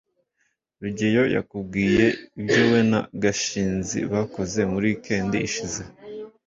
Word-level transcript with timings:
rugeyo 0.81 1.23
yakubwiye 1.35 2.05
ibyo 2.41 2.61
we 2.71 2.79
na 2.91 2.99
gashinzi 3.23 3.99
bakoze 4.13 4.59
muri 4.71 4.85
weekend 4.93 5.31
ishize 5.47 5.81